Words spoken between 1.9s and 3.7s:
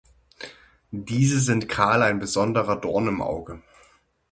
ein besonderer Dorn im Auge.